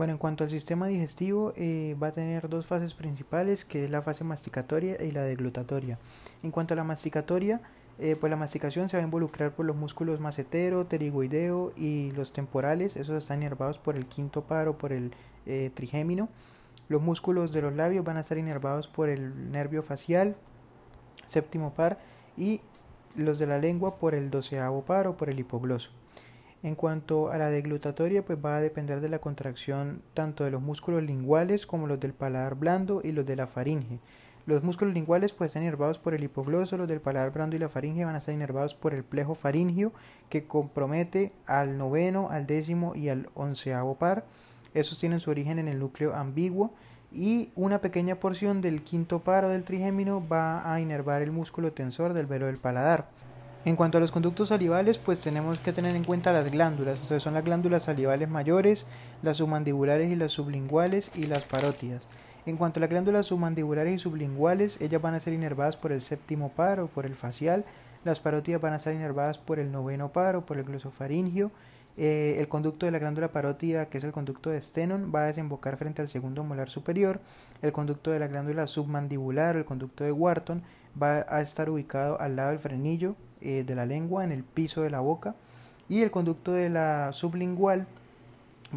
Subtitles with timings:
[0.00, 3.90] Bueno, en cuanto al sistema digestivo, eh, va a tener dos fases principales, que es
[3.90, 5.98] la fase masticatoria y la deglutatoria.
[6.42, 7.60] En cuanto a la masticatoria,
[7.98, 12.32] eh, pues la masticación se va a involucrar por los músculos macetero, pterigoideo y los
[12.32, 15.12] temporales, esos están inervados por el quinto paro, por el
[15.44, 16.30] eh, trigémino.
[16.88, 20.34] Los músculos de los labios van a estar inervados por el nervio facial,
[21.26, 21.98] séptimo par,
[22.38, 22.62] y
[23.16, 25.99] los de la lengua por el doceavo par o por el hipogloso.
[26.62, 30.60] En cuanto a la deglutatoria, pues va a depender de la contracción tanto de los
[30.60, 33.98] músculos linguales como los del paladar blando y los de la faringe.
[34.44, 37.68] Los músculos linguales pues están inervados por el hipogloso, los del paladar blando y la
[37.68, 39.92] faringe van a estar inervados por el plejo faringio
[40.28, 44.24] que compromete al noveno, al décimo y al onceavo par.
[44.74, 46.72] Esos tienen su origen en el núcleo ambiguo
[47.12, 51.72] y una pequeña porción del quinto par o del trigémino va a inervar el músculo
[51.72, 53.08] tensor del velo del paladar.
[53.66, 57.20] En cuanto a los conductos salivales, pues tenemos que tener en cuenta las glándulas, o
[57.20, 58.86] son las glándulas salivales mayores,
[59.22, 62.08] las submandibulares y las sublinguales y las parótidas.
[62.46, 66.00] En cuanto a las glándulas submandibulares y sublinguales, ellas van a ser inervadas por el
[66.00, 67.66] séptimo par o por el facial,
[68.02, 71.50] las parótidas van a ser inervadas por el noveno par o por el glosofaringio,
[71.98, 75.26] eh, el conducto de la glándula parótida, que es el conducto de Stenon, va a
[75.26, 77.20] desembocar frente al segundo molar superior,
[77.60, 80.62] el conducto de la glándula submandibular el conducto de Wharton
[81.00, 84.82] va a estar ubicado al lado del frenillo eh, de la lengua, en el piso
[84.82, 85.34] de la boca,
[85.88, 87.86] y el conducto de la sublingual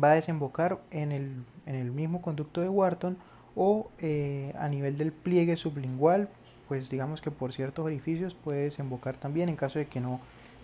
[0.02, 1.32] va a desembocar en el,
[1.66, 3.18] en el mismo conducto de Wharton
[3.56, 6.30] o eh, a nivel del pliegue sublingual,
[6.68, 10.20] pues digamos que por ciertos orificios puede desembocar también en caso de que no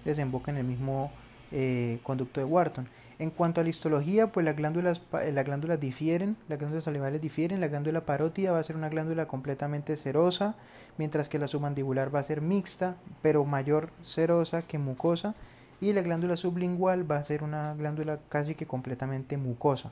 [0.05, 1.11] desemboque en el mismo
[1.51, 2.87] eh, conducto de Wharton.
[3.19, 7.59] En cuanto a la histología, pues las glándulas, las glándulas difieren, las glándulas salivales difieren,
[7.59, 10.55] la glándula parótida va a ser una glándula completamente serosa,
[10.97, 15.35] mientras que la submandibular va a ser mixta, pero mayor serosa que mucosa,
[15.81, 19.91] y la glándula sublingual va a ser una glándula casi que completamente mucosa.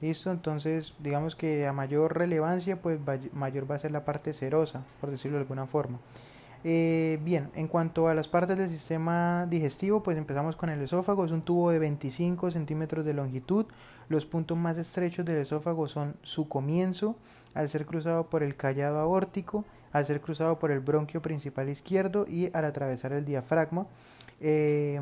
[0.00, 3.00] Listo, entonces digamos que a mayor relevancia, pues
[3.32, 5.98] mayor va a ser la parte serosa, por decirlo de alguna forma.
[6.66, 11.26] Eh, bien, en cuanto a las partes del sistema digestivo, pues empezamos con el esófago.
[11.26, 13.66] Es un tubo de 25 centímetros de longitud.
[14.08, 17.16] Los puntos más estrechos del esófago son su comienzo,
[17.52, 22.26] al ser cruzado por el callado aórtico, al ser cruzado por el bronquio principal izquierdo
[22.26, 23.86] y al atravesar el diafragma.
[24.40, 25.00] Eh,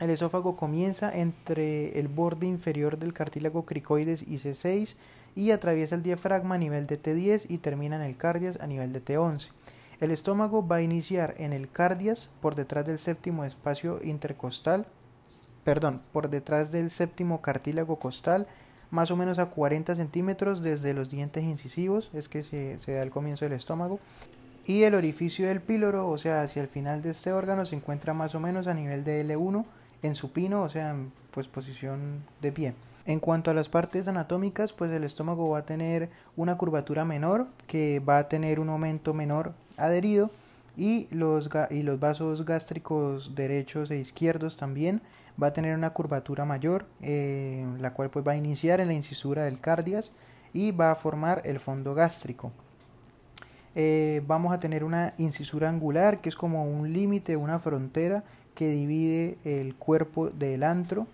[0.00, 4.96] el esófago comienza entre el borde inferior del cartílago cricoides y C6
[5.36, 8.92] y atraviesa el diafragma a nivel de T10 y termina en el cardias a nivel
[8.92, 9.50] de T11.
[10.00, 14.86] El estómago va a iniciar en el cardias por detrás del séptimo espacio intercostal,
[15.62, 18.46] perdón, por detrás del séptimo cartílago costal,
[18.90, 23.10] más o menos a 40 centímetros desde los dientes incisivos, es que se, da el
[23.10, 23.98] comienzo del estómago.
[24.66, 28.14] Y el orificio del píloro, o sea, hacia el final de este órgano, se encuentra
[28.14, 29.64] más o menos a nivel de L1
[30.02, 32.74] en supino, o sea, en pues, posición de pie.
[33.06, 37.46] En cuanto a las partes anatómicas, pues el estómago va a tener una curvatura menor,
[37.66, 40.30] que va a tener un aumento menor adherido,
[40.76, 45.02] y los, y los vasos gástricos derechos e izquierdos también
[45.40, 48.94] va a tener una curvatura mayor, eh, la cual pues va a iniciar en la
[48.94, 50.10] incisura del cardias
[50.52, 52.52] y va a formar el fondo gástrico.
[53.76, 58.22] Eh, vamos a tener una incisura angular, que es como un límite, una frontera
[58.54, 61.08] que divide el cuerpo del antro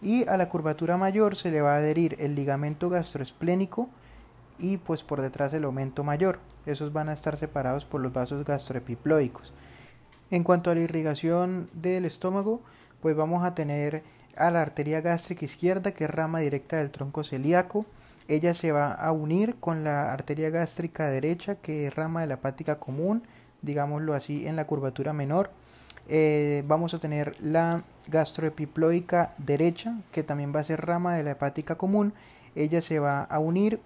[0.00, 3.88] y a la curvatura mayor se le va a adherir el ligamento gastroesplénico
[4.58, 6.38] y pues por detrás el aumento mayor.
[6.66, 9.52] Esos van a estar separados por los vasos gastroepiploicos.
[10.30, 12.60] En cuanto a la irrigación del estómago,
[13.00, 14.02] pues vamos a tener
[14.36, 17.86] a la arteria gástrica izquierda, que es rama directa del tronco celíaco.
[18.26, 22.34] Ella se va a unir con la arteria gástrica derecha, que es rama de la
[22.34, 23.22] hepática común,
[23.62, 25.50] digámoslo así, en la curvatura menor.
[26.08, 31.32] Eh, vamos a tener la gastroepiploica derecha, que también va a ser rama de la
[31.32, 32.14] hepática común.
[32.54, 33.80] Ella se va a unir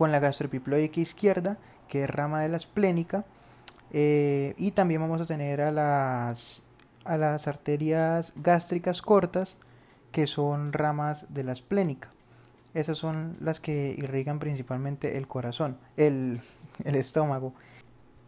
[0.00, 3.26] con la gastroepiploica izquierda, que es rama de la esplénica.
[3.92, 6.62] Eh, y también vamos a tener a las,
[7.04, 9.58] a las arterias gástricas cortas,
[10.10, 12.08] que son ramas de la esplénica.
[12.72, 16.40] Esas son las que irrigan principalmente el corazón, el,
[16.82, 17.52] el estómago.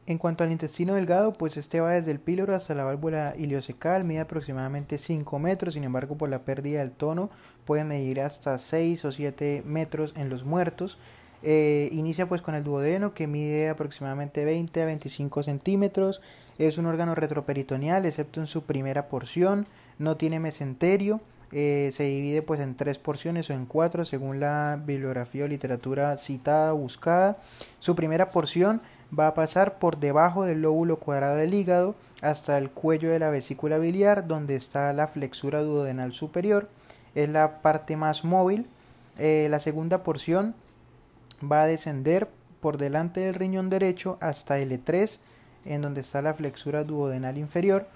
[0.04, 4.04] En cuanto al intestino delgado, pues este va desde el píloro hasta la válvula iliocecal,
[4.04, 7.30] mide aproximadamente 5 metros, sin embargo por la pérdida del tono
[7.64, 10.98] puede medir hasta 6 o 7 metros en los muertos.
[11.42, 16.20] Eh, inicia pues con el duodeno que mide aproximadamente 20 a 25 centímetros,
[16.58, 19.66] es un órgano retroperitoneal excepto en su primera porción,
[19.98, 24.80] no tiene mesenterio, eh, se divide pues en tres porciones o en cuatro según la
[24.84, 27.38] bibliografía o literatura citada o buscada.
[27.78, 28.80] Su primera porción
[29.18, 33.30] va a pasar por debajo del lóbulo cuadrado del hígado hasta el cuello de la
[33.30, 36.68] vesícula biliar donde está la flexura duodenal superior.
[37.14, 38.66] Es la parte más móvil
[39.18, 40.54] Eh, la segunda porción
[41.50, 42.28] va a descender
[42.60, 45.18] por delante del riñón derecho hasta L3,
[45.64, 47.86] en donde está la flexura duodenal inferior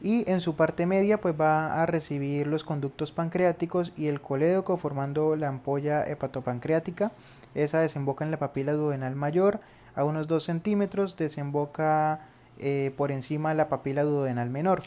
[0.00, 4.76] y en su parte media pues va a recibir los conductos pancreáticos y el colédoco
[4.76, 7.12] formando la ampolla hepatopancreática.
[7.54, 9.60] Esa desemboca en la papila duodenal mayor
[9.94, 12.20] a unos 2 centímetros, desemboca
[12.58, 14.82] eh, por encima de la papila duodenal menor.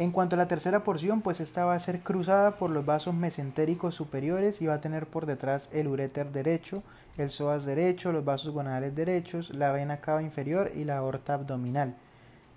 [0.00, 3.12] En cuanto a la tercera porción, pues esta va a ser cruzada por los vasos
[3.12, 6.82] mesentéricos superiores y va a tener por detrás el uréter derecho,
[7.18, 11.96] el psoas derecho, los vasos gonadales derechos, la vena cava inferior y la aorta abdominal.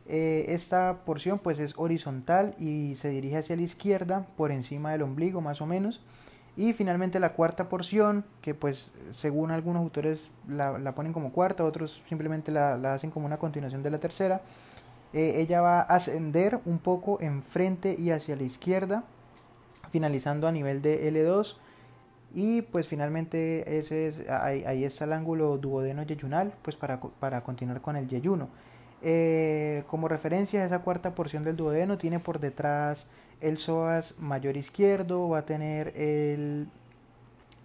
[0.08, 5.02] Eh, esta porción pues es horizontal y se dirige hacia la izquierda por encima del
[5.02, 6.00] ombligo más o menos
[6.56, 12.04] y finalmente la cuarta porción que pues según algunos autores la, ponen como cuarta otros
[12.08, 14.42] simplemente la, hacen como una continuación de la tercera
[15.14, 19.04] eh, ella va a ascender un poco enfrente y hacia la izquierda
[19.92, 21.56] finalizando a nivel de L2
[22.34, 27.82] y pues finalmente ese es, ahí, está el ángulo duodeno yeyunal pues para, para continuar
[27.82, 28.50] con el yeyuno.
[29.04, 33.06] Eh, como referencia, esa cuarta porción del duodeno tiene por detrás
[33.42, 36.70] el psoas mayor izquierdo, va a tener el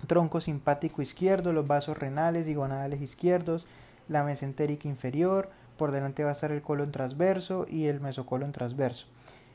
[0.07, 3.67] tronco simpático izquierdo, los vasos renales y gonadales izquierdos,
[4.09, 9.07] la mesentérica inferior, por delante va a estar el colon transverso y el mesocolon transverso.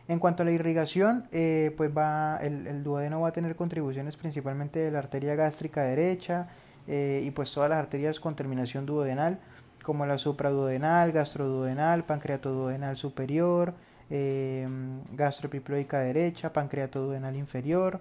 [0.07, 4.79] En cuanto a la irrigación, eh, pues va, el, duodeno va a tener contribuciones principalmente
[4.79, 6.49] de la arteria gástrica derecha
[6.87, 9.39] eh, y pues todas las arterias con terminación duodenal
[9.83, 13.73] como la supraduodenal, gastroduodenal, pancreatoduodenal superior,
[14.09, 14.67] eh,
[15.11, 17.99] gastroepiploica derecha, pancreatoduodenal inferior.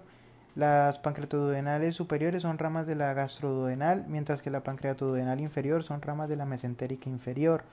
[0.55, 6.29] Las pancreatoduodenales superiores son ramas de la gastroduodenal, mientras que la pancreatoduodenal inferior son ramas
[6.29, 7.63] de la mesentérica inferior.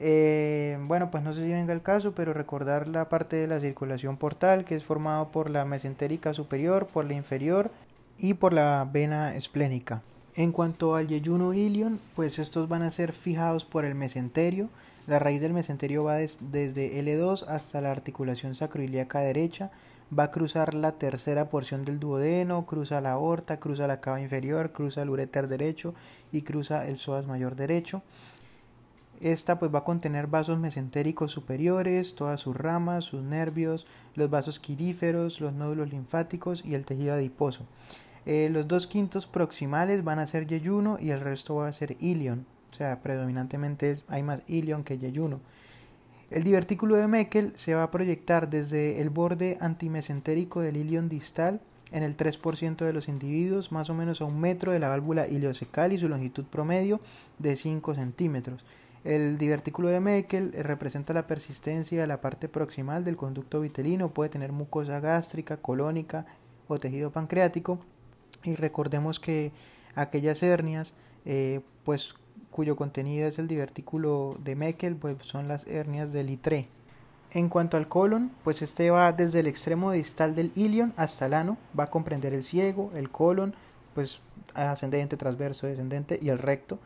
[0.00, 3.60] Eh, bueno, pues no sé si venga el caso, pero recordar la parte de la
[3.60, 7.70] circulación portal que es formado por la mesentérica superior, por la inferior
[8.16, 10.02] y por la vena esplénica.
[10.36, 14.68] En cuanto al yeyuno ilion, pues estos van a ser fijados por el mesenterio.
[15.08, 19.72] La raíz del mesenterio va desde L2 hasta la articulación sacroiliaca derecha.
[20.16, 24.70] Va a cruzar la tercera porción del duodeno, cruza la aorta, cruza la cava inferior,
[24.70, 25.94] cruza el uréter derecho
[26.30, 28.02] y cruza el psoas mayor derecho.
[29.20, 34.60] Esta pues va a contener vasos mesentéricos superiores, todas sus ramas, sus nervios, los vasos
[34.60, 37.66] quiríferos, los nódulos linfáticos y el tejido adiposo.
[38.26, 41.96] Eh, los dos quintos proximales van a ser yeyuno y el resto va a ser
[41.98, 42.46] ilion.
[42.70, 45.40] O sea, predominantemente hay más ilion que yeyuno.
[46.30, 51.60] El divertículo de Meckel se va a proyectar desde el borde antimesentérico del ilion distal
[51.90, 55.26] en el 3% de los individuos, más o menos a un metro de la válvula
[55.26, 57.00] ileocecal y su longitud promedio
[57.38, 58.62] de 5 centímetros.
[59.04, 64.30] El divertículo de Meckel representa la persistencia de la parte proximal del conducto vitelino, puede
[64.30, 66.26] tener mucosa gástrica, colónica
[66.66, 67.78] o tejido pancreático
[68.44, 69.52] y recordemos que
[69.94, 72.14] aquellas hernias, eh, pues
[72.50, 76.68] cuyo contenido es el divertículo de Meckel, pues son las hernias del ITRE.
[77.30, 81.34] En cuanto al colon, pues este va desde el extremo distal del ilion hasta el
[81.34, 83.54] ano, va a comprender el ciego, el colon,
[83.94, 84.20] pues
[84.54, 86.78] ascendente, transverso, descendente y el recto.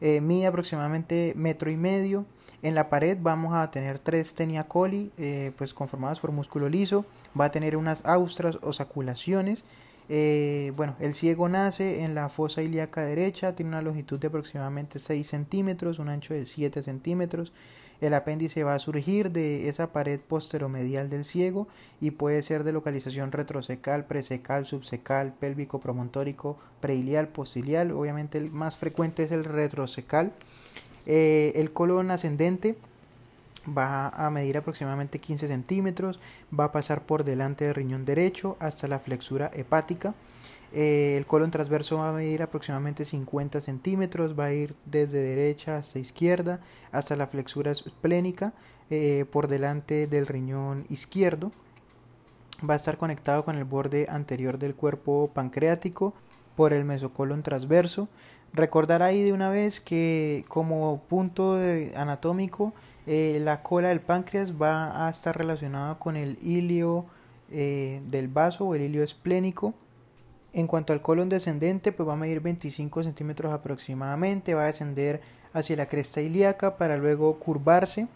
[0.00, 2.24] Eh, mide aproximadamente metro y medio.
[2.62, 7.04] En la pared vamos a tener tres tenia coli, eh, pues conformadas por músculo liso.
[7.38, 9.64] Va a tener unas austras o saculaciones
[10.12, 14.98] eh, bueno, el ciego nace en la fosa ilíaca derecha, tiene una longitud de aproximadamente
[14.98, 17.52] 6 centímetros, un ancho de 7 centímetros.
[18.00, 21.68] El apéndice va a surgir de esa pared posteromedial del ciego
[22.00, 27.90] y puede ser de localización retrocecal, presecal, subsecal, pélvico, promontórico, preilial, postilial.
[27.92, 30.32] Obviamente el más frecuente es el retrocecal.
[31.06, 32.76] Eh, el colon ascendente
[33.68, 36.20] va a medir aproximadamente 15 centímetros,
[36.58, 40.14] va a pasar por delante del riñón derecho hasta la flexura hepática.
[40.72, 45.76] Eh, el colon transverso va a medir aproximadamente 50 centímetros, va a ir desde derecha
[45.76, 46.60] hasta izquierda
[46.92, 48.52] hasta la flexura esplénica
[48.88, 51.50] eh, por delante del riñón izquierdo.
[52.68, 56.14] Va a estar conectado con el borde anterior del cuerpo pancreático
[56.56, 58.08] por el mesocolon transverso.
[58.52, 61.58] Recordar ahí de una vez que como punto
[61.96, 62.74] anatómico
[63.06, 67.06] eh, la cola del páncreas va a estar relacionada con el ilio
[67.50, 69.74] del vaso o el ilio esplénico.
[70.52, 75.20] En cuanto al colon descendente, pues va a medir 25 centímetros aproximadamente, va a descender
[75.52, 78.08] hacia la cresta ilíaca para luego curvarse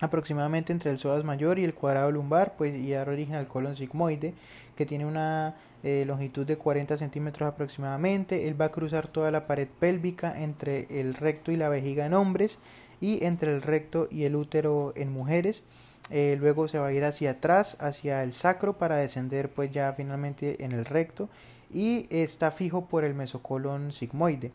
[0.00, 3.76] aproximadamente entre el psoas mayor y el cuadrado lumbar, pues y dar origen al colon
[3.76, 4.34] sigmoide,
[4.76, 8.48] que tiene una eh, longitud de 40 centímetros aproximadamente.
[8.48, 12.14] Él va a cruzar toda la pared pélvica entre el recto y la vejiga en
[12.14, 12.58] hombres
[13.00, 15.62] y entre el recto y el útero en mujeres.
[16.10, 19.92] Eh, luego se va a ir hacia atrás, hacia el sacro para descender pues ya
[19.92, 21.28] finalmente en el recto
[21.70, 24.52] y está fijo por el mesocolon sigmoide.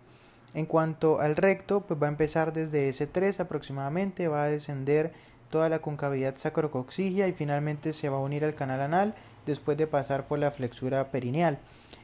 [0.53, 5.11] En cuanto al recto, pues va a empezar desde S3 aproximadamente, va a descender
[5.49, 9.87] toda la concavidad sacrocoxigia y finalmente se va a unir al canal anal después de
[9.87, 11.59] pasar por la flexura perineal.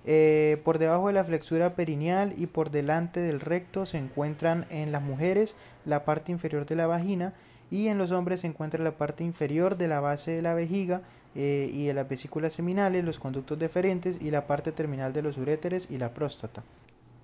[0.06, 4.92] Eh, por debajo de la flexura perineal y por delante del recto se encuentran en
[4.92, 7.34] las mujeres la parte inferior de la vagina
[7.72, 11.02] y en los hombres se encuentra la parte inferior de la base de la vejiga
[11.36, 15.38] eh, y de las vesículas seminales, los conductos deferentes y la parte terminal de los
[15.38, 16.64] uréteres y la próstata.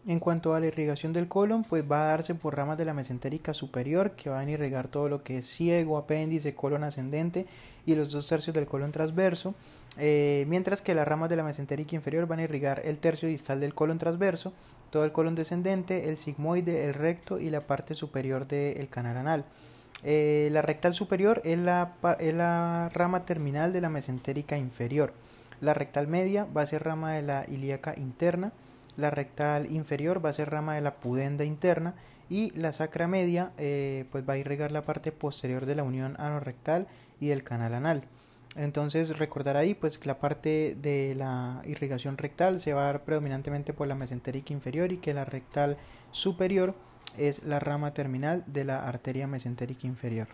[0.08, 2.94] En cuanto a la irrigación del colon, pues va a darse por ramas de la
[2.94, 7.48] mesentérica superior que van a irrigar todo lo que es ciego, apéndice, colon ascendente
[7.88, 9.56] y los dos tercios del colon transverso,
[9.98, 13.60] eh, mientras que las ramas de la mesentérica inferior van a irrigar el tercio distal
[13.60, 14.54] del colon transverso,
[14.92, 19.46] todo el colon descendente, el sigmoide, el recto y la parte superior del canal anal.
[20.04, 25.14] Eh, la rectal superior es la, es la rama terminal de la mesentérica inferior.
[25.62, 28.52] La rectal media va a ser rama de la ilíaca interna
[28.98, 31.96] la rectal inferior va a ser rama de la pudenda interna
[32.30, 36.16] y la sacra media eh, pues va a irrigar la parte posterior de la unión
[36.18, 36.88] anorrectal
[37.20, 38.04] y del canal anal.
[38.56, 43.04] Entonces recordar ahí pues que la parte de la irrigación rectal se va a dar
[43.04, 45.78] predominantemente por la mesentérica inferior y que la rectal
[46.12, 46.74] superior
[47.18, 50.28] es la rama terminal de la arteria mesentérica inferior.